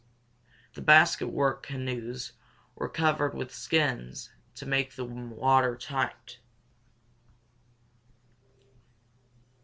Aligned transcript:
The 0.73 0.81
basket 0.81 1.27
work 1.27 1.61
canoes 1.61 2.33
were 2.73 2.89
covered 2.89 3.35
with 3.35 3.53
skins 3.53 4.31
to 4.55 4.65
make 4.65 4.95
them 4.95 5.29
water 5.29 5.77
tight. 5.77 6.39